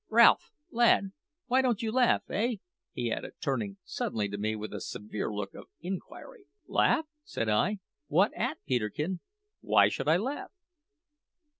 Ralph, 0.09 0.49
lad, 0.71 1.11
why 1.45 1.61
don't 1.61 1.83
you 1.83 1.91
laugh, 1.91 2.23
eh?" 2.27 2.55
he 2.91 3.11
added, 3.11 3.33
turning 3.39 3.77
suddenly 3.83 4.27
to 4.29 4.37
me 4.39 4.55
with 4.55 4.73
a 4.73 4.81
severe 4.81 5.31
look 5.31 5.53
of 5.53 5.67
inquiry. 5.79 6.45
"Laugh!" 6.65 7.05
said 7.23 7.49
I. 7.49 7.77
"What 8.07 8.33
at, 8.33 8.57
Peterkin? 8.65 9.19
Why 9.59 9.89
should 9.89 10.07
I 10.07 10.17
laugh?" 10.17 10.51